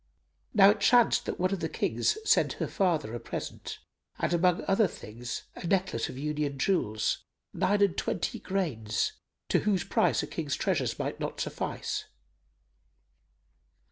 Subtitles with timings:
[0.55, 3.77] Now it chanced that one of the Kings sent her father a present,
[4.17, 7.19] and amongst other things, a necklace of union jewels,
[7.53, 9.13] nine and twenty grains,
[9.49, 12.05] to whose price a King's treasures might not suffice.